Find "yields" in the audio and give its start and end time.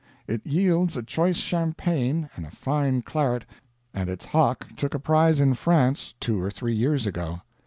0.47-0.97